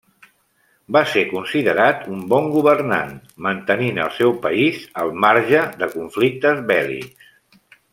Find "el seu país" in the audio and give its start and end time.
4.07-4.83